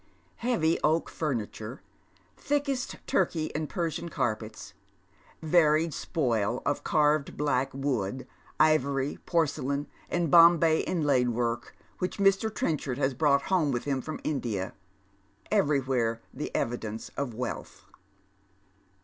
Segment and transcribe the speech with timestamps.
[0.37, 1.83] Heavy oak furniture,
[2.35, 4.73] thickest Turkey and Persian carpets;
[5.43, 8.25] varied spoil of carved black wood,
[8.59, 14.73] ivory, porcelain, and Bombay inlaid work, which Mr.Trcnchardhas brought home with him from India,—
[15.51, 17.85] everywhere the evidence of wealth.